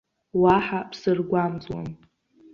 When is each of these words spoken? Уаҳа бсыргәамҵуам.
Уаҳа 0.41 0.79
бсыргәамҵуам. 0.89 1.87